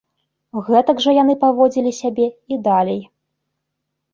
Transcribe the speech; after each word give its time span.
Гэтак 0.69 1.03
жа 1.03 1.13
яны 1.17 1.35
паводзілі 1.43 1.91
сябе 2.01 2.27
і 2.55 2.59
далей. 2.69 3.01